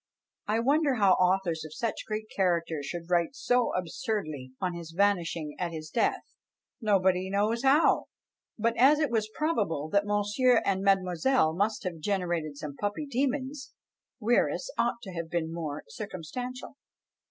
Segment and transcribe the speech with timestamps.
[0.47, 5.55] I wonder how authors of such great character should write so absurdly on his vanishing
[5.59, 6.23] at his death,
[6.81, 8.05] nobody knows how!"
[8.57, 13.73] But as it is probable that Monsieur and Mademoiselle must have generated some puppy demons,
[14.19, 16.77] Wierus ought to have been more circumstantial.